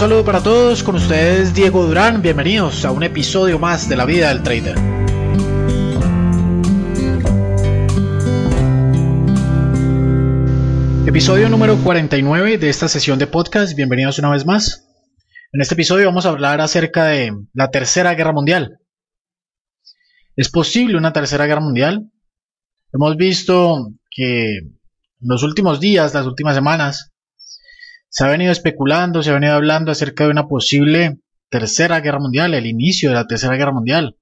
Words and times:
saludo 0.00 0.24
para 0.24 0.42
todos, 0.42 0.82
con 0.82 0.94
ustedes 0.94 1.52
Diego 1.52 1.84
Durán, 1.84 2.22
bienvenidos 2.22 2.86
a 2.86 2.90
un 2.90 3.02
episodio 3.02 3.58
más 3.58 3.86
de 3.86 3.96
la 3.96 4.06
vida 4.06 4.30
del 4.30 4.42
trader. 4.42 4.74
Episodio 11.06 11.50
número 11.50 11.76
49 11.84 12.56
de 12.56 12.70
esta 12.70 12.88
sesión 12.88 13.18
de 13.18 13.26
podcast, 13.26 13.76
bienvenidos 13.76 14.18
una 14.18 14.30
vez 14.30 14.46
más. 14.46 14.88
En 15.52 15.60
este 15.60 15.74
episodio 15.74 16.06
vamos 16.06 16.24
a 16.24 16.30
hablar 16.30 16.62
acerca 16.62 17.04
de 17.04 17.32
la 17.52 17.70
Tercera 17.70 18.14
Guerra 18.14 18.32
Mundial. 18.32 18.78
¿Es 20.34 20.48
posible 20.48 20.96
una 20.96 21.12
Tercera 21.12 21.44
Guerra 21.44 21.60
Mundial? 21.60 22.10
Hemos 22.94 23.18
visto 23.18 23.90
que 24.10 24.56
en 24.60 24.78
los 25.20 25.42
últimos 25.42 25.78
días, 25.78 26.14
las 26.14 26.24
últimas 26.24 26.54
semanas, 26.54 27.12
se 28.10 28.24
ha 28.24 28.28
venido 28.28 28.50
especulando, 28.50 29.22
se 29.22 29.30
ha 29.30 29.34
venido 29.34 29.54
hablando 29.54 29.92
acerca 29.92 30.24
de 30.24 30.30
una 30.30 30.48
posible 30.48 31.20
tercera 31.48 32.00
guerra 32.00 32.18
mundial, 32.18 32.54
el 32.54 32.66
inicio 32.66 33.08
de 33.08 33.14
la 33.14 33.26
tercera 33.26 33.56
guerra 33.56 33.72
mundial. 33.72 34.16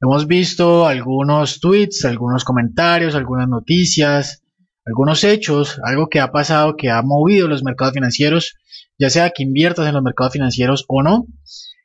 Hemos 0.00 0.28
visto 0.28 0.86
algunos 0.86 1.58
tweets, 1.58 2.04
algunos 2.04 2.44
comentarios, 2.44 3.16
algunas 3.16 3.48
noticias, 3.48 4.44
algunos 4.86 5.24
hechos, 5.24 5.80
algo 5.82 6.08
que 6.08 6.20
ha 6.20 6.30
pasado 6.30 6.76
que 6.76 6.88
ha 6.88 7.02
movido 7.02 7.48
los 7.48 7.64
mercados 7.64 7.94
financieros, 7.94 8.54
ya 8.96 9.10
sea 9.10 9.30
que 9.30 9.42
inviertas 9.42 9.88
en 9.88 9.94
los 9.94 10.02
mercados 10.04 10.32
financieros 10.32 10.84
o 10.86 11.02
no. 11.02 11.26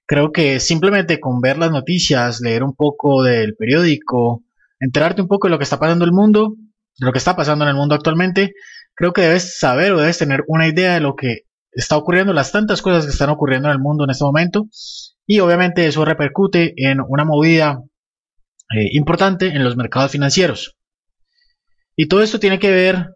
Creo 0.06 0.32
que 0.32 0.60
simplemente 0.60 1.20
con 1.20 1.42
ver 1.42 1.58
las 1.58 1.72
noticias, 1.72 2.40
leer 2.40 2.64
un 2.64 2.76
poco 2.76 3.24
del 3.24 3.56
periódico, 3.56 4.44
enterarte 4.80 5.24
un 5.24 5.28
poco 5.28 5.48
de 5.48 5.52
lo 5.52 5.58
que 5.58 5.64
está 5.64 5.80
pasando 5.80 6.06
en 6.06 6.10
el 6.10 6.16
mundo, 6.16 6.54
de 7.00 7.06
lo 7.08 7.12
que 7.12 7.18
está 7.18 7.36
pasando 7.36 7.66
en 7.66 7.70
el 7.70 7.76
mundo 7.76 7.96
actualmente, 7.96 8.54
creo 8.96 9.14
que 9.14 9.22
debes 9.22 9.58
saber 9.58 9.94
o 9.94 10.00
debes 10.00 10.18
tener 10.18 10.44
una 10.48 10.68
idea 10.68 10.94
de 10.94 11.00
lo 11.00 11.16
que 11.16 11.42
está 11.72 11.98
ocurriendo, 11.98 12.34
las 12.34 12.52
tantas 12.52 12.82
cosas 12.82 13.06
que 13.06 13.12
están 13.12 13.30
ocurriendo 13.30 13.68
en 13.68 13.74
el 13.74 13.80
mundo 13.80 14.04
en 14.04 14.12
este 14.12 14.24
momento. 14.24 14.68
Y 15.26 15.40
obviamente 15.40 15.88
eso 15.88 16.06
repercute 16.06 16.74
en 16.78 17.00
una 17.08 17.26
movida 17.26 17.80
eh, 18.76 18.90
importante 18.94 19.48
en 19.48 19.64
los 19.64 19.76
mercados 19.76 20.12
financieros. 20.12 20.78
Y 21.96 22.08
todo 22.08 22.24
esto 22.24 22.40
tiene 22.40 22.60
que 22.60 22.72
ver, 22.72 23.10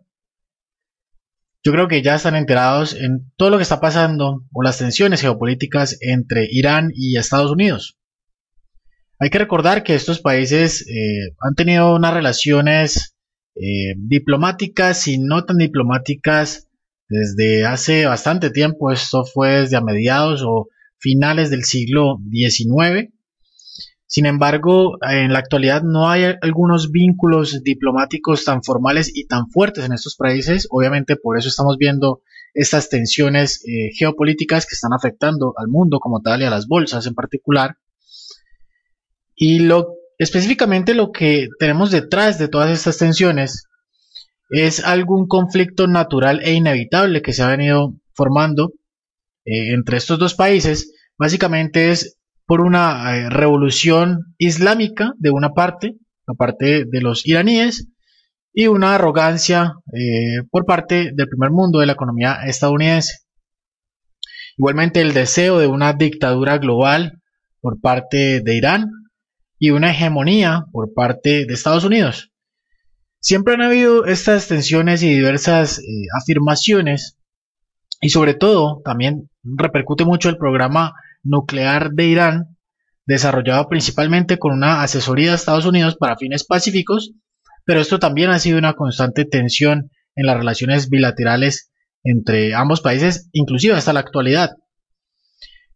yo 1.64 1.72
creo 1.72 1.88
que 1.88 2.02
ya 2.02 2.16
están 2.16 2.36
enterados 2.36 2.94
en 2.94 3.32
todo 3.36 3.50
lo 3.50 3.58
que 3.58 3.64
está 3.64 3.82
pasando 3.82 4.44
o 4.54 4.64
las 4.64 4.78
tensiones 4.78 5.22
geopolíticas 5.22 5.98
entre 6.02 6.48
Irán 6.50 6.92
y 6.94 7.18
Estados 7.18 7.52
Unidos. 7.52 7.98
Hay 9.20 9.32
que 9.32 9.40
recordar 9.40 9.84
que 9.84 9.96
estos 9.96 10.20
países 10.20 10.88
eh, 10.88 11.34
han 11.40 11.56
tenido 11.56 11.96
unas 11.96 12.14
relaciones 12.14 13.17
eh, 13.60 13.96
diplomáticas 13.98 15.08
y 15.08 15.18
no 15.18 15.46
tan 15.46 15.58
diplomáticas 15.58 16.68
desde 17.10 17.66
hace 17.66 18.06
bastante 18.06 18.50
tiempo. 18.50 18.92
Esto 18.92 19.26
fue 19.26 19.62
desde 19.62 19.78
a 19.78 19.82
mediados 19.82 20.44
o 20.46 20.68
finales 21.00 21.50
del 21.50 21.64
siglo 21.64 22.20
XIX. 22.32 23.12
Sin 24.06 24.26
embargo, 24.26 24.98
en 25.02 25.34
la 25.34 25.40
actualidad 25.40 25.84
no 25.84 26.10
hay 26.10 26.24
algunos 26.42 26.92
vínculos 26.92 27.62
diplomáticos 27.64 28.46
tan 28.46 28.64
formales 28.64 29.12
y 29.14 29.28
tan 29.28 29.50
fuertes 29.50 29.86
en 29.86 29.92
estos 29.92 30.16
países. 30.16 30.68
Obviamente 30.72 31.18
por 31.18 31.38
eso 31.38 31.50
estamos 31.50 31.78
viendo 31.78 32.22
estas 32.54 32.90
tensiones 32.90 33.64
eh, 33.68 33.92
geopolíticas 33.94 34.66
que 34.66 34.76
están 34.76 34.94
afectando 34.94 35.54
al 35.58 35.68
mundo 35.68 36.00
como 36.00 36.22
tal 36.22 36.42
y 36.42 36.46
a 36.46 36.50
las 36.50 36.68
bolsas 36.68 37.06
en 37.06 37.16
particular. 37.16 37.78
Y 39.36 39.60
lo 39.60 39.97
Específicamente 40.18 40.94
lo 40.94 41.12
que 41.12 41.48
tenemos 41.60 41.92
detrás 41.92 42.40
de 42.40 42.48
todas 42.48 42.72
estas 42.72 42.98
tensiones 42.98 43.66
es 44.50 44.84
algún 44.84 45.28
conflicto 45.28 45.88
natural 45.88 46.42
e 46.44 46.54
inevitable 46.54 47.22
que 47.22 47.34
se 47.34 47.44
ha 47.44 47.50
venido 47.50 47.94
formando 48.14 48.72
eh, 49.46 49.74
entre 49.74 49.98
estos 49.98 50.18
dos 50.18 50.34
países. 50.34 50.94
Básicamente 51.18 51.92
es 51.92 52.18
por 52.46 52.62
una 52.62 53.16
eh, 53.16 53.30
revolución 53.30 54.36
islámica 54.38 55.14
de 55.18 55.30
una 55.30 55.54
parte, 55.54 55.98
la 56.26 56.34
parte 56.34 56.86
de 56.86 57.02
los 57.02 57.28
iraníes, 57.28 57.90
y 58.54 58.66
una 58.66 58.96
arrogancia 58.96 59.76
eh, 59.94 60.42
por 60.50 60.66
parte 60.66 61.12
del 61.14 61.28
primer 61.28 61.52
mundo 61.52 61.80
de 61.80 61.86
la 61.86 61.94
economía 61.94 62.40
estadounidense. 62.48 63.20
Igualmente 64.58 65.02
el 65.02 65.14
deseo 65.14 65.60
de 65.60 65.68
una 65.68 65.94
dictadura 65.94 66.58
global 66.58 67.22
por 67.62 67.80
parte 67.80 68.42
de 68.42 68.56
Irán, 68.56 68.90
y 69.60 69.72
una 69.72 69.92
hegemonía 69.92 70.66
por 70.72 70.94
parte 70.94 71.46
de 71.46 71.54
Estados 71.54 71.84
Unidos. 71.84 72.32
Siempre 73.20 73.56
han 73.56 73.62
habido 73.62 74.06
estas 74.06 74.48
tensiones 74.48 75.02
y 75.04 75.10
diversas 75.10 75.80
eh, 75.80 75.84
afirmaciones 76.20 77.18
y 78.00 78.10
sobre 78.10 78.36
todo 78.36 78.82
también 78.86 79.30
repercute 79.44 80.06
mucho 80.06 80.30
el 80.30 80.38
programa 80.38 80.94
nuclear 81.24 81.92
de 81.92 82.06
Irán, 82.06 82.58
desarrollado 83.06 83.68
principalmente 83.70 84.38
con 84.38 84.54
una 84.54 84.84
asesoría 84.84 85.30
de 85.30 85.36
Estados 85.36 85.66
Unidos 85.66 85.96
para 85.98 86.18
fines 86.18 86.44
pacíficos, 86.44 87.14
pero 87.66 87.80
esto 87.82 88.00
también 88.00 88.30
ha 88.30 88.40
sido 88.40 88.60
una 88.60 88.74
constante 88.74 89.26
tensión 89.26 89.90
en 90.16 90.26
las 90.26 90.38
relaciones 90.38 90.90
bilaterales 90.90 91.72
entre 92.04 92.54
ambos 92.54 92.82
países, 92.82 93.30
inclusive 93.34 93.76
hasta 93.76 93.94
la 93.94 94.00
actualidad. 94.00 94.52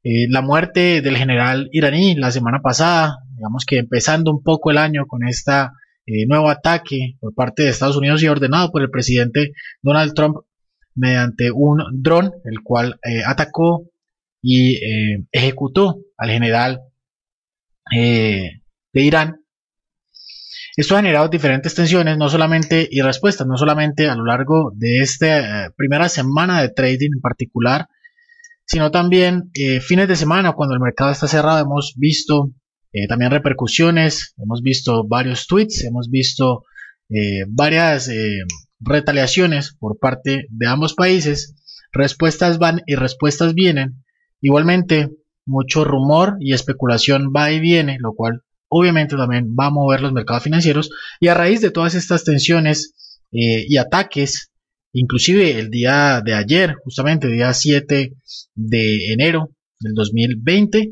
Eh, 0.04 0.28
la 0.30 0.42
muerte 0.42 1.02
del 1.02 1.18
general 1.18 1.70
iraní 1.72 2.16
la 2.16 2.32
semana 2.32 2.60
pasada, 2.62 3.18
digamos 3.42 3.66
que 3.66 3.80
empezando 3.80 4.30
un 4.32 4.44
poco 4.44 4.70
el 4.70 4.78
año 4.78 5.08
con 5.08 5.28
este 5.28 5.52
nuevo 6.28 6.48
ataque 6.48 7.16
por 7.20 7.34
parte 7.34 7.64
de 7.64 7.70
Estados 7.70 7.98
Unidos 7.98 8.22
y 8.22 8.28
ordenado 8.28 8.72
por 8.72 8.84
el 8.84 8.92
presidente 8.92 9.54
Donald 9.82 10.14
Trump 10.14 10.38
mediante 10.94 11.50
un 11.52 11.82
dron, 12.04 12.34
el 12.44 12.62
cual 12.64 13.00
eh, 13.04 13.24
atacó 13.26 13.88
y 14.44 14.78
ejecutó 15.32 15.98
al 16.18 16.30
general 16.30 16.82
de 17.92 18.62
Irán. 18.94 19.44
Esto 20.78 20.96
ha 20.96 21.00
generado 21.00 21.28
diferentes 21.28 21.74
tensiones, 21.74 22.18
no 22.18 22.30
solamente 22.30 22.88
y 22.92 23.02
respuestas, 23.02 23.48
no 23.48 23.58
solamente 23.58 24.08
a 24.08 24.16
lo 24.16 24.24
largo 24.24 24.72
de 24.76 25.00
esta 25.00 25.72
primera 25.76 26.10
semana 26.10 26.62
de 26.62 26.70
trading 26.70 27.12
en 27.16 27.22
particular, 27.22 27.88
sino 28.66 28.90
también 28.92 29.50
eh, 29.54 29.82
fines 29.82 30.08
de 30.08 30.16
semana 30.16 30.54
cuando 30.54 30.76
el 30.76 30.82
mercado 30.82 31.12
está 31.12 31.28
cerrado 31.28 31.60
hemos 31.60 31.96
visto 31.98 32.52
eh, 32.94 33.08
también 33.08 33.32
repercusiones, 33.32 34.34
hemos 34.38 34.62
visto 34.62 35.08
varios 35.08 35.48
tweets, 35.48 35.84
hemos 35.84 36.10
visto 36.10 36.64
eh, 37.10 37.46
varias 37.48 38.10
retaliaciones 38.80 39.76
por 39.80 40.00
parte 40.00 40.48
de 40.50 40.68
ambos 40.68 40.94
países, 40.94 41.56
respuestas 41.92 42.58
van 42.58 42.82
y 42.86 42.96
respuestas 42.96 43.54
vienen, 43.54 44.04
igualmente 44.42 45.10
mucho 45.46 45.84
rumor 45.84 46.38
y 46.40 46.54
especulación 46.54 47.32
va 47.36 47.52
y 47.52 47.60
viene, 47.60 47.98
lo 48.00 48.14
cual 48.14 48.42
obviamente 48.70 49.16
también 49.16 49.56
va 49.60 49.68
a 49.68 49.72
mover 49.72 50.02
los 50.02 50.14
mercados 50.14 50.44
financieros. 50.44 50.90
Y 51.20 51.28
a 51.28 51.34
raíz 51.34 51.62
de 51.62 51.72
todas 51.72 51.96
estas 51.96 52.24
tensiones 52.24 52.94
y 53.32 53.78
ataques 53.78 54.52
Inclusive 54.94 55.58
el 55.58 55.70
día 55.70 56.22
de 56.24 56.34
ayer, 56.34 56.76
justamente 56.84 57.28
el 57.28 57.34
día 57.34 57.54
7 57.54 58.14
de 58.56 59.14
enero 59.14 59.52
del 59.80 59.94
2020, 59.94 60.92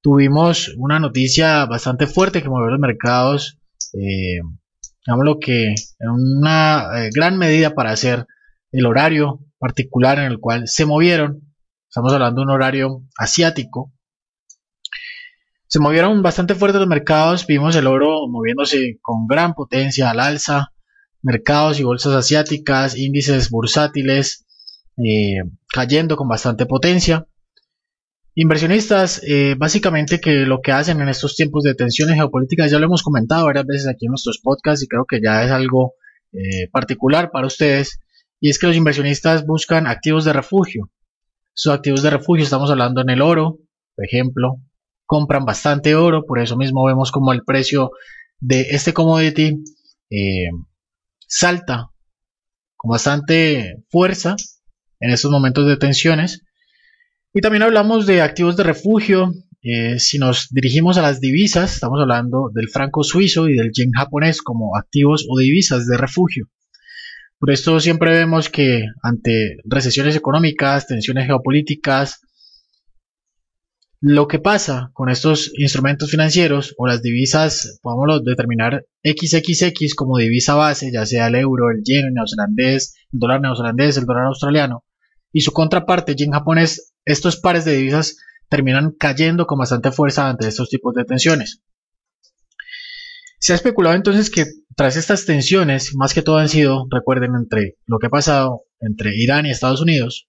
tuvimos 0.00 0.74
una 0.76 0.98
noticia 0.98 1.66
bastante 1.66 2.06
fuerte 2.06 2.42
que 2.42 2.48
movió 2.48 2.70
los 2.70 2.80
mercados, 2.80 3.58
eh, 3.92 4.40
lo 5.06 5.38
que 5.38 5.68
en 5.68 6.08
una 6.10 6.88
eh, 6.96 7.10
gran 7.14 7.38
medida 7.38 7.74
para 7.74 7.90
hacer 7.90 8.26
el 8.72 8.86
horario 8.86 9.40
particular 9.58 10.18
en 10.18 10.24
el 10.26 10.38
cual 10.38 10.68
se 10.68 10.84
movieron. 10.84 11.42
Estamos 11.88 12.12
hablando 12.12 12.40
de 12.40 12.44
un 12.44 12.50
horario 12.50 13.02
asiático. 13.16 13.92
Se 15.66 15.80
movieron 15.80 16.22
bastante 16.22 16.54
fuerte 16.54 16.78
los 16.78 16.88
mercados, 16.88 17.46
vimos 17.46 17.76
el 17.76 17.86
oro 17.86 18.28
moviéndose 18.28 18.98
con 19.02 19.26
gran 19.26 19.54
potencia 19.54 20.10
al 20.10 20.20
alza, 20.20 20.72
mercados 21.22 21.78
y 21.80 21.82
bolsas 21.82 22.14
asiáticas, 22.14 22.96
índices 22.96 23.50
bursátiles 23.50 24.46
eh, 24.96 25.42
cayendo 25.72 26.16
con 26.16 26.28
bastante 26.28 26.66
potencia. 26.66 27.26
Inversionistas, 28.40 29.20
eh, 29.26 29.56
básicamente 29.58 30.20
que 30.20 30.46
lo 30.46 30.60
que 30.60 30.70
hacen 30.70 31.00
en 31.00 31.08
estos 31.08 31.34
tiempos 31.34 31.64
de 31.64 31.74
tensiones 31.74 32.14
geopolíticas, 32.14 32.70
ya 32.70 32.78
lo 32.78 32.84
hemos 32.86 33.02
comentado 33.02 33.46
varias 33.46 33.66
veces 33.66 33.88
aquí 33.88 34.06
en 34.06 34.10
nuestros 34.10 34.38
podcasts 34.40 34.80
y 34.84 34.86
creo 34.86 35.06
que 35.06 35.18
ya 35.20 35.42
es 35.42 35.50
algo 35.50 35.94
eh, 36.32 36.68
particular 36.70 37.32
para 37.32 37.48
ustedes, 37.48 37.98
y 38.38 38.48
es 38.48 38.60
que 38.60 38.68
los 38.68 38.76
inversionistas 38.76 39.44
buscan 39.44 39.88
activos 39.88 40.24
de 40.24 40.32
refugio. 40.32 40.88
Sus 41.52 41.72
activos 41.72 42.04
de 42.04 42.10
refugio, 42.10 42.44
estamos 42.44 42.70
hablando 42.70 43.00
en 43.00 43.10
el 43.10 43.22
oro, 43.22 43.58
por 43.96 44.04
ejemplo, 44.04 44.58
compran 45.04 45.44
bastante 45.44 45.96
oro, 45.96 46.24
por 46.24 46.38
eso 46.38 46.56
mismo 46.56 46.84
vemos 46.84 47.10
como 47.10 47.32
el 47.32 47.42
precio 47.42 47.90
de 48.38 48.68
este 48.70 48.92
commodity 48.92 49.64
salta 51.26 51.90
con 52.76 52.90
bastante 52.92 53.82
fuerza 53.90 54.36
en 55.00 55.10
estos 55.10 55.32
momentos 55.32 55.66
de 55.66 55.76
tensiones. 55.76 56.44
Y 57.38 57.40
también 57.40 57.62
hablamos 57.62 58.04
de 58.04 58.20
activos 58.20 58.56
de 58.56 58.64
refugio. 58.64 59.32
Eh, 59.62 60.00
si 60.00 60.18
nos 60.18 60.48
dirigimos 60.50 60.98
a 60.98 61.02
las 61.02 61.20
divisas, 61.20 61.72
estamos 61.72 62.00
hablando 62.00 62.50
del 62.52 62.68
franco 62.68 63.04
suizo 63.04 63.48
y 63.48 63.54
del 63.54 63.70
yen 63.72 63.92
japonés 63.92 64.42
como 64.42 64.76
activos 64.76 65.24
o 65.30 65.38
divisas 65.38 65.86
de 65.86 65.96
refugio. 65.96 66.48
Por 67.38 67.52
esto 67.52 67.78
siempre 67.78 68.10
vemos 68.10 68.48
que 68.48 68.82
ante 69.04 69.58
recesiones 69.62 70.16
económicas, 70.16 70.88
tensiones 70.88 71.26
geopolíticas, 71.26 72.22
Lo 74.00 74.26
que 74.26 74.40
pasa 74.40 74.90
con 74.92 75.08
estos 75.08 75.52
instrumentos 75.56 76.10
financieros 76.10 76.74
o 76.76 76.88
las 76.88 77.02
divisas, 77.02 77.78
podemos 77.82 78.24
determinar 78.24 78.84
XXX 79.04 79.94
como 79.94 80.18
divisa 80.18 80.56
base, 80.56 80.90
ya 80.92 81.06
sea 81.06 81.28
el 81.28 81.36
euro, 81.36 81.70
el 81.70 81.84
yen 81.84 82.14
neozelandés, 82.14 82.96
el 83.12 83.20
dólar 83.20 83.40
neozelandés, 83.40 83.96
el 83.96 84.06
dólar 84.06 84.26
australiano, 84.26 84.82
y 85.38 85.42
su 85.42 85.52
contraparte, 85.52 86.16
yen 86.16 86.32
japonés, 86.32 86.94
estos 87.04 87.36
pares 87.36 87.64
de 87.64 87.76
divisas 87.76 88.16
terminan 88.48 88.90
cayendo 88.90 89.46
con 89.46 89.56
bastante 89.56 89.92
fuerza 89.92 90.28
ante 90.28 90.48
estos 90.48 90.68
tipos 90.68 90.96
de 90.96 91.04
tensiones. 91.04 91.62
Se 93.38 93.52
ha 93.52 93.54
especulado 93.54 93.94
entonces 93.94 94.30
que 94.30 94.46
tras 94.74 94.96
estas 94.96 95.26
tensiones, 95.26 95.94
más 95.94 96.12
que 96.12 96.22
todo 96.22 96.38
han 96.38 96.48
sido, 96.48 96.88
recuerden, 96.90 97.36
entre 97.36 97.76
lo 97.86 98.00
que 98.00 98.08
ha 98.08 98.10
pasado 98.10 98.64
entre 98.80 99.14
Irán 99.14 99.46
y 99.46 99.52
Estados 99.52 99.80
Unidos, 99.80 100.26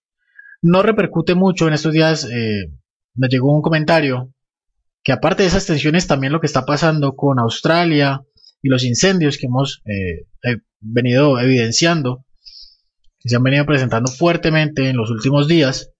no 0.61 0.83
repercute 0.83 1.33
mucho 1.33 1.67
en 1.67 1.73
estos 1.73 1.91
días. 1.91 2.29
Eh, 2.31 2.71
me 3.15 3.29
llegó 3.29 3.51
un 3.51 3.63
comentario 3.63 4.31
que 5.01 5.11
aparte 5.11 5.41
de 5.41 5.49
esas 5.49 5.65
tensiones, 5.65 6.05
también 6.05 6.33
lo 6.33 6.39
que 6.39 6.45
está 6.45 6.67
pasando 6.67 7.15
con 7.15 7.39
Australia 7.39 8.21
y 8.61 8.69
los 8.69 8.83
incendios 8.83 9.39
que 9.39 9.47
hemos 9.47 9.81
eh, 9.85 10.27
venido 10.79 11.39
evidenciando, 11.39 12.25
que 13.19 13.29
se 13.29 13.35
han 13.35 13.43
venido 13.43 13.65
presentando 13.65 14.11
fuertemente 14.11 14.89
en 14.89 14.97
los 14.97 15.09
últimos 15.11 15.47
días, 15.47 15.91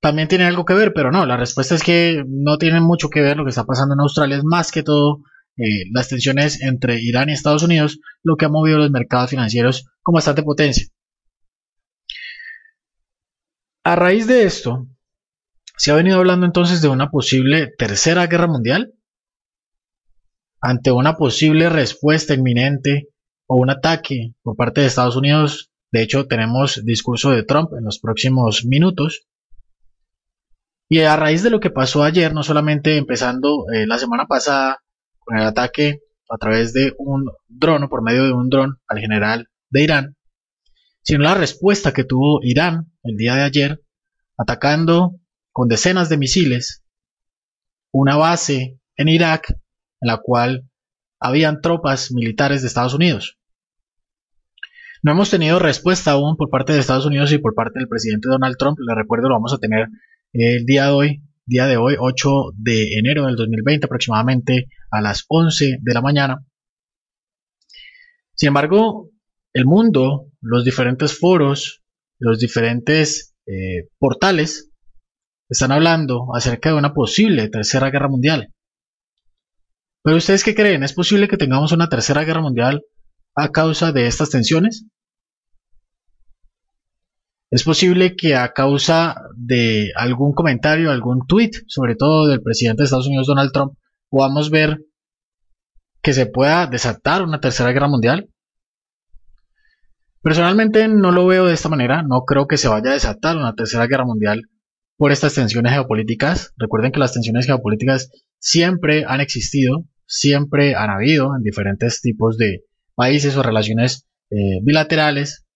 también 0.00 0.28
tiene 0.28 0.44
algo 0.44 0.64
que 0.64 0.74
ver, 0.74 0.92
pero 0.94 1.10
no, 1.10 1.26
la 1.26 1.36
respuesta 1.36 1.74
es 1.74 1.82
que 1.82 2.24
no 2.26 2.58
tiene 2.58 2.80
mucho 2.80 3.10
que 3.10 3.20
ver 3.20 3.36
lo 3.36 3.44
que 3.44 3.50
está 3.50 3.64
pasando 3.64 3.94
en 3.94 4.00
Australia, 4.00 4.36
es 4.38 4.44
más 4.44 4.70
que 4.70 4.82
todo 4.82 5.20
eh, 5.56 5.84
las 5.92 6.08
tensiones 6.08 6.62
entre 6.62 7.00
Irán 7.00 7.28
y 7.28 7.32
Estados 7.32 7.62
Unidos, 7.62 8.00
lo 8.22 8.36
que 8.36 8.46
ha 8.46 8.48
movido 8.48 8.78
los 8.78 8.90
mercados 8.90 9.30
financieros 9.30 9.86
con 10.02 10.14
bastante 10.14 10.42
potencia. 10.42 10.86
A 13.84 13.96
raíz 13.96 14.26
de 14.26 14.44
esto, 14.44 14.86
se 15.76 15.90
ha 15.90 15.94
venido 15.94 16.18
hablando 16.18 16.46
entonces 16.46 16.82
de 16.82 16.88
una 16.88 17.10
posible 17.10 17.72
tercera 17.78 18.26
guerra 18.26 18.46
mundial 18.46 18.94
ante 20.60 20.92
una 20.92 21.16
posible 21.16 21.70
respuesta 21.70 22.34
inminente 22.34 23.08
o 23.46 23.56
un 23.56 23.70
ataque 23.70 24.34
por 24.42 24.56
parte 24.56 24.82
de 24.82 24.86
Estados 24.86 25.16
Unidos. 25.16 25.69
De 25.92 26.02
hecho, 26.02 26.26
tenemos 26.26 26.84
discurso 26.84 27.30
de 27.30 27.42
Trump 27.42 27.72
en 27.76 27.84
los 27.84 27.98
próximos 27.98 28.64
minutos. 28.64 29.26
Y 30.88 31.00
a 31.00 31.16
raíz 31.16 31.42
de 31.42 31.50
lo 31.50 31.60
que 31.60 31.70
pasó 31.70 32.02
ayer, 32.02 32.34
no 32.34 32.42
solamente 32.42 32.96
empezando 32.96 33.66
eh, 33.72 33.86
la 33.86 33.98
semana 33.98 34.26
pasada 34.26 34.82
con 35.18 35.38
el 35.38 35.44
ataque 35.44 36.00
a 36.28 36.38
través 36.38 36.72
de 36.72 36.94
un 36.98 37.30
dron 37.48 37.84
o 37.84 37.88
por 37.88 38.02
medio 38.02 38.24
de 38.24 38.32
un 38.32 38.48
dron 38.48 38.80
al 38.86 38.98
general 38.98 39.48
de 39.70 39.82
Irán, 39.82 40.16
sino 41.02 41.24
la 41.24 41.34
respuesta 41.34 41.92
que 41.92 42.04
tuvo 42.04 42.40
Irán 42.42 42.92
el 43.02 43.16
día 43.16 43.34
de 43.34 43.42
ayer 43.42 43.82
atacando 44.36 45.16
con 45.52 45.68
decenas 45.68 46.08
de 46.08 46.18
misiles 46.18 46.84
una 47.92 48.16
base 48.16 48.80
en 48.96 49.08
Irak 49.08 49.50
en 49.50 50.06
la 50.06 50.18
cual 50.18 50.70
habían 51.18 51.60
tropas 51.60 52.12
militares 52.12 52.62
de 52.62 52.68
Estados 52.68 52.94
Unidos. 52.94 53.39
No 55.02 55.12
hemos 55.12 55.30
tenido 55.30 55.58
respuesta 55.58 56.12
aún 56.12 56.36
por 56.36 56.50
parte 56.50 56.74
de 56.74 56.80
Estados 56.80 57.06
Unidos 57.06 57.32
y 57.32 57.38
por 57.38 57.54
parte 57.54 57.78
del 57.78 57.88
presidente 57.88 58.28
Donald 58.28 58.56
Trump. 58.58 58.78
Le 58.86 58.94
recuerdo, 58.94 59.28
lo 59.28 59.36
vamos 59.36 59.54
a 59.54 59.58
tener 59.58 59.88
el 60.32 60.66
día 60.66 60.86
de 60.86 60.90
hoy, 60.90 61.22
día 61.46 61.66
de 61.66 61.78
hoy, 61.78 61.96
8 61.98 62.30
de 62.54 62.98
enero 62.98 63.24
del 63.26 63.36
2020, 63.36 63.86
aproximadamente 63.86 64.68
a 64.90 65.00
las 65.00 65.24
11 65.28 65.78
de 65.80 65.94
la 65.94 66.02
mañana. 66.02 66.44
Sin 68.34 68.48
embargo, 68.48 69.08
el 69.54 69.64
mundo, 69.64 70.26
los 70.42 70.64
diferentes 70.64 71.18
foros, 71.18 71.82
los 72.18 72.38
diferentes 72.38 73.34
eh, 73.46 73.88
portales 73.98 74.70
están 75.48 75.72
hablando 75.72 76.28
acerca 76.34 76.70
de 76.70 76.76
una 76.76 76.92
posible 76.92 77.48
tercera 77.48 77.90
guerra 77.90 78.08
mundial. 78.08 78.52
Pero 80.02 80.18
ustedes 80.18 80.44
qué 80.44 80.54
creen? 80.54 80.82
¿Es 80.82 80.92
posible 80.92 81.26
que 81.26 81.38
tengamos 81.38 81.72
una 81.72 81.88
tercera 81.88 82.22
guerra 82.24 82.42
mundial 82.42 82.82
a 83.34 83.50
causa 83.50 83.92
de 83.92 84.06
estas 84.06 84.30
tensiones? 84.30 84.86
Es 87.50 87.64
posible 87.64 88.14
que 88.14 88.36
a 88.36 88.52
causa 88.52 89.16
de 89.36 89.90
algún 89.96 90.32
comentario, 90.32 90.90
algún 90.90 91.26
tweet, 91.26 91.50
sobre 91.66 91.96
todo 91.96 92.28
del 92.28 92.42
presidente 92.42 92.82
de 92.82 92.84
Estados 92.84 93.08
Unidos 93.08 93.26
Donald 93.26 93.50
Trump, 93.52 93.74
podamos 94.08 94.50
ver 94.50 94.78
que 96.00 96.12
se 96.12 96.26
pueda 96.26 96.66
desatar 96.66 97.22
una 97.22 97.40
tercera 97.40 97.72
guerra 97.72 97.88
mundial. 97.88 98.30
Personalmente 100.22 100.86
no 100.86 101.10
lo 101.10 101.26
veo 101.26 101.46
de 101.46 101.54
esta 101.54 101.68
manera, 101.68 102.02
no 102.02 102.24
creo 102.24 102.46
que 102.46 102.56
se 102.56 102.68
vaya 102.68 102.90
a 102.90 102.94
desatar 102.94 103.36
una 103.36 103.54
tercera 103.54 103.86
guerra 103.86 104.04
mundial 104.04 104.42
por 104.96 105.10
estas 105.10 105.34
tensiones 105.34 105.72
geopolíticas. 105.72 106.52
Recuerden 106.56 106.92
que 106.92 107.00
las 107.00 107.14
tensiones 107.14 107.46
geopolíticas 107.46 108.10
siempre 108.38 109.04
han 109.06 109.20
existido, 109.20 109.86
siempre 110.06 110.76
han 110.76 110.90
habido 110.90 111.34
en 111.34 111.42
diferentes 111.42 112.00
tipos 112.00 112.36
de 112.36 112.64
países 113.00 113.34
o 113.34 113.42
relaciones 113.42 114.06
eh, 114.30 114.60
bilaterales, 114.62 115.46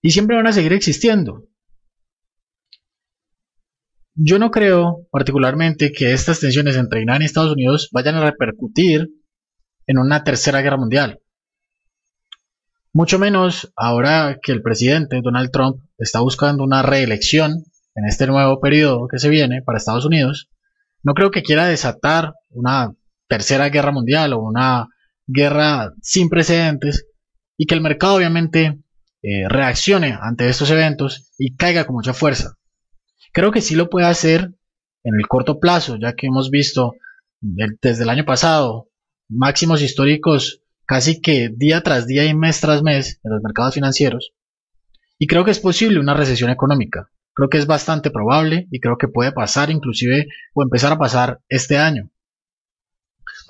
y 0.00 0.12
siempre 0.12 0.36
van 0.36 0.46
a 0.46 0.52
seguir 0.52 0.72
existiendo. 0.72 1.48
Yo 4.14 4.38
no 4.38 4.52
creo 4.52 5.08
particularmente 5.10 5.90
que 5.90 6.12
estas 6.12 6.38
tensiones 6.38 6.76
entre 6.76 7.02
Irán 7.02 7.22
y 7.22 7.24
Estados 7.24 7.52
Unidos 7.52 7.88
vayan 7.90 8.14
a 8.14 8.24
repercutir 8.30 9.08
en 9.88 9.98
una 9.98 10.22
tercera 10.22 10.60
guerra 10.60 10.76
mundial. 10.76 11.18
Mucho 12.92 13.18
menos 13.18 13.72
ahora 13.74 14.38
que 14.40 14.52
el 14.52 14.62
presidente 14.62 15.20
Donald 15.22 15.50
Trump 15.50 15.82
está 15.98 16.20
buscando 16.20 16.62
una 16.62 16.82
reelección 16.82 17.64
en 17.96 18.04
este 18.04 18.28
nuevo 18.28 18.60
periodo 18.60 19.08
que 19.10 19.18
se 19.18 19.28
viene 19.28 19.62
para 19.62 19.78
Estados 19.78 20.06
Unidos. 20.06 20.48
No 21.02 21.14
creo 21.14 21.32
que 21.32 21.42
quiera 21.42 21.66
desatar 21.66 22.34
una 22.50 22.94
tercera 23.28 23.70
guerra 23.70 23.90
mundial 23.90 24.34
o 24.34 24.40
una 24.40 24.86
guerra 25.32 25.92
sin 26.02 26.28
precedentes 26.28 27.06
y 27.56 27.66
que 27.66 27.74
el 27.74 27.80
mercado 27.80 28.14
obviamente 28.14 28.80
eh, 29.22 29.48
reaccione 29.48 30.16
ante 30.20 30.48
estos 30.48 30.70
eventos 30.70 31.32
y 31.38 31.56
caiga 31.56 31.84
con 31.84 31.96
mucha 31.96 32.14
fuerza. 32.14 32.56
Creo 33.32 33.52
que 33.52 33.60
sí 33.60 33.74
lo 33.74 33.90
puede 33.90 34.06
hacer 34.06 34.52
en 35.04 35.14
el 35.14 35.26
corto 35.28 35.60
plazo, 35.60 35.96
ya 36.00 36.14
que 36.14 36.26
hemos 36.26 36.50
visto 36.50 36.94
desde 37.40 38.02
el 38.02 38.10
año 38.10 38.24
pasado 38.24 38.88
máximos 39.28 39.80
históricos 39.80 40.62
casi 40.84 41.20
que 41.20 41.50
día 41.54 41.82
tras 41.82 42.06
día 42.06 42.24
y 42.24 42.34
mes 42.34 42.60
tras 42.60 42.82
mes 42.82 43.20
en 43.22 43.32
los 43.32 43.42
mercados 43.42 43.74
financieros. 43.74 44.32
Y 45.18 45.26
creo 45.26 45.44
que 45.44 45.50
es 45.50 45.60
posible 45.60 46.00
una 46.00 46.14
recesión 46.14 46.50
económica. 46.50 47.10
Creo 47.32 47.48
que 47.48 47.58
es 47.58 47.66
bastante 47.66 48.10
probable 48.10 48.66
y 48.70 48.80
creo 48.80 48.98
que 48.98 49.06
puede 49.06 49.32
pasar 49.32 49.70
inclusive 49.70 50.26
o 50.54 50.62
empezar 50.62 50.92
a 50.92 50.98
pasar 50.98 51.40
este 51.48 51.78
año, 51.78 52.10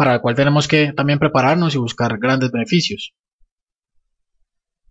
para 0.01 0.15
el 0.15 0.23
cual 0.23 0.35
tenemos 0.35 0.67
que 0.67 0.95
también 0.95 1.19
prepararnos 1.19 1.75
y 1.75 1.79
buscar 1.79 2.17
grandes 2.19 2.51
beneficios. 2.51 3.13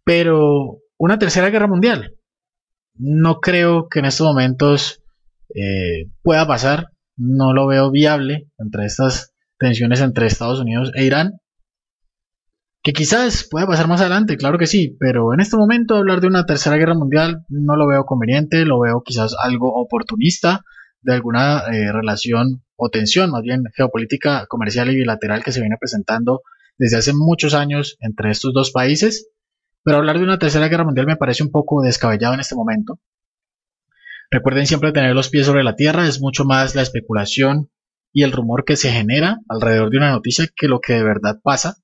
Pero 0.03 0.81
una 0.99 1.17
tercera 1.17 1.49
guerra 1.49 1.65
mundial, 1.65 2.13
no 2.93 3.39
creo 3.39 3.87
que 3.89 3.97
en 3.97 4.05
estos 4.05 4.27
momentos 4.27 5.01
eh, 5.55 6.11
pueda 6.21 6.45
pasar. 6.45 6.89
No 7.17 7.53
lo 7.53 7.65
veo 7.65 7.89
viable 7.89 8.51
entre 8.59 8.85
estas 8.85 9.33
tensiones 9.57 9.99
entre 10.01 10.27
Estados 10.27 10.59
Unidos 10.59 10.91
e 10.93 11.05
Irán. 11.05 11.39
Que 12.83 12.93
quizás 12.93 13.47
pueda 13.49 13.65
pasar 13.65 13.87
más 13.87 14.01
adelante, 14.01 14.37
claro 14.37 14.59
que 14.59 14.67
sí, 14.67 14.95
pero 14.99 15.33
en 15.33 15.39
este 15.39 15.57
momento 15.57 15.95
hablar 15.95 16.21
de 16.21 16.27
una 16.27 16.45
tercera 16.45 16.77
guerra 16.77 16.93
mundial 16.93 17.45
no 17.49 17.75
lo 17.75 17.87
veo 17.87 18.05
conveniente, 18.05 18.63
lo 18.63 18.79
veo 18.79 19.01
quizás 19.03 19.35
algo 19.41 19.73
oportunista 19.73 20.61
de 21.01 21.13
alguna 21.13 21.63
eh, 21.71 21.91
relación 21.91 22.63
o 22.75 22.89
tensión, 22.89 23.31
más 23.31 23.43
bien 23.43 23.63
geopolítica, 23.75 24.45
comercial 24.47 24.89
y 24.91 24.95
bilateral 24.95 25.43
que 25.43 25.51
se 25.51 25.61
viene 25.61 25.77
presentando 25.79 26.41
desde 26.77 26.97
hace 26.97 27.13
muchos 27.13 27.53
años 27.53 27.97
entre 27.99 28.31
estos 28.31 28.53
dos 28.53 28.71
países 28.71 29.29
pero 29.83 29.97
hablar 29.97 30.17
de 30.17 30.23
una 30.23 30.39
tercera 30.39 30.67
guerra 30.67 30.83
mundial 30.83 31.07
me 31.07 31.15
parece 31.15 31.43
un 31.43 31.51
poco 31.51 31.81
descabellado 31.81 32.33
en 32.33 32.41
este 32.41 32.55
momento. 32.55 32.99
Recuerden 34.29 34.67
siempre 34.67 34.91
tener 34.91 35.15
los 35.15 35.29
pies 35.29 35.45
sobre 35.45 35.63
la 35.63 35.75
tierra, 35.75 36.07
es 36.07 36.21
mucho 36.21 36.45
más 36.45 36.75
la 36.75 36.83
especulación 36.83 37.71
y 38.13 38.23
el 38.23 38.31
rumor 38.31 38.65
que 38.65 38.75
se 38.75 38.91
genera 38.91 39.39
alrededor 39.47 39.89
de 39.89 39.97
una 39.97 40.11
noticia 40.11 40.45
que 40.55 40.67
lo 40.67 40.79
que 40.81 40.93
de 40.93 41.03
verdad 41.03 41.39
pasa. 41.41 41.77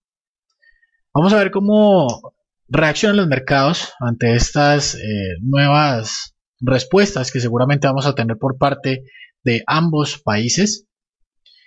Vamos 1.13 1.33
a 1.33 1.37
ver 1.37 1.49
cómo 1.49 2.33
reaccionan 2.67 3.17
los 3.17 3.27
mercados 3.27 3.93
ante 3.99 4.35
estas 4.35 4.95
eh, 4.95 5.37
nuevas 5.41 6.34
respuestas 6.59 7.31
que 7.31 7.39
seguramente 7.39 7.87
vamos 7.87 8.05
a 8.05 8.15
tener 8.15 8.37
por 8.37 8.57
parte 8.57 9.03
de 9.43 9.63
ambos 9.67 10.21
países. 10.21 10.87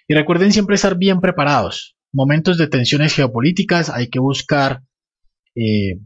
Y 0.06 0.14
recuerden 0.14 0.52
siempre 0.52 0.76
estar 0.76 0.96
bien 0.96 1.20
preparados. 1.20 1.96
Momentos 2.12 2.56
de 2.58 2.68
tensiones 2.68 3.14
geopolíticas 3.14 3.90
hay 3.90 4.08
que 4.08 4.18
buscar 4.18 4.82
eh, 5.54 6.00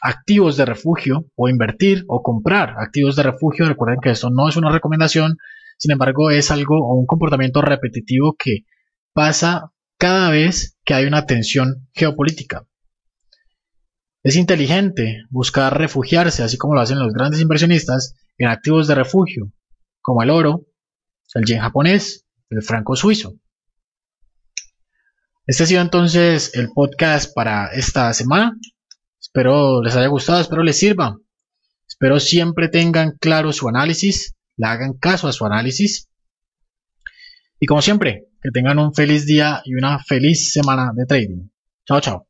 activos 0.00 0.56
de 0.56 0.64
refugio 0.64 1.26
o 1.34 1.48
invertir 1.48 2.04
o 2.08 2.22
comprar 2.22 2.74
activos 2.78 3.16
de 3.16 3.24
refugio. 3.24 3.66
Recuerden 3.66 4.00
que 4.00 4.10
esto 4.10 4.30
no 4.30 4.48
es 4.48 4.56
una 4.56 4.70
recomendación, 4.70 5.36
sin 5.76 5.92
embargo 5.92 6.30
es 6.30 6.50
algo 6.50 6.76
o 6.78 6.94
un 6.94 7.06
comportamiento 7.06 7.60
repetitivo 7.62 8.36
que 8.38 8.64
pasa 9.12 9.72
cada 9.98 10.30
vez 10.30 10.78
que 10.84 10.94
hay 10.94 11.06
una 11.06 11.26
tensión 11.26 11.88
geopolítica. 11.92 12.66
Es 14.22 14.36
inteligente 14.36 15.24
buscar 15.30 15.76
refugiarse, 15.76 16.42
así 16.42 16.56
como 16.56 16.74
lo 16.74 16.80
hacen 16.80 16.98
los 16.98 17.12
grandes 17.12 17.40
inversionistas, 17.40 18.14
en 18.38 18.48
activos 18.48 18.86
de 18.86 18.94
refugio, 18.94 19.52
como 20.00 20.22
el 20.22 20.30
oro, 20.30 20.66
el 21.34 21.44
yen 21.44 21.60
japonés, 21.60 22.26
el 22.50 22.62
franco 22.62 22.96
suizo. 22.96 23.34
Este 25.46 25.64
ha 25.64 25.66
sido 25.66 25.80
entonces 25.80 26.54
el 26.54 26.70
podcast 26.70 27.34
para 27.34 27.68
esta 27.68 28.12
semana. 28.12 28.56
Espero 29.20 29.82
les 29.82 29.96
haya 29.96 30.08
gustado, 30.08 30.40
espero 30.40 30.62
les 30.62 30.78
sirva. 30.78 31.18
Espero 31.86 32.20
siempre 32.20 32.68
tengan 32.68 33.16
claro 33.18 33.52
su 33.52 33.68
análisis, 33.68 34.36
le 34.56 34.66
hagan 34.66 34.92
caso 34.92 35.26
a 35.26 35.32
su 35.32 35.44
análisis. 35.46 36.08
Y 37.58 37.66
como 37.66 37.82
siempre, 37.82 38.28
que 38.42 38.50
tengan 38.50 38.78
un 38.78 38.94
feliz 38.94 39.26
día 39.26 39.62
y 39.64 39.74
una 39.74 39.98
feliz 40.04 40.52
semana 40.52 40.92
de 40.94 41.06
trading. 41.06 41.48
Chao, 41.86 42.00
chao. 42.00 42.27